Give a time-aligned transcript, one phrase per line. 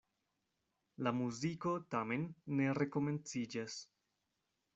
[1.07, 2.25] La muziko tamen
[2.61, 3.79] ne rekomenciĝas.